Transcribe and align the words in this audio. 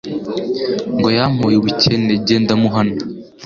Ngo 0.97 1.09
yampoye 1.17 1.55
ubukene, 1.57 2.13
Jye 2.25 2.37
ndamuhana, 2.43 2.95